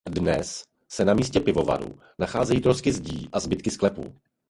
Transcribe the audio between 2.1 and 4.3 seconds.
nacházejí trosky zdí a zbytky sklepů.